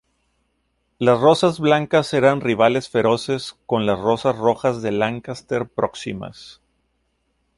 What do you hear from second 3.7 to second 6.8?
las Rosas Rojas de Lancaster próximas.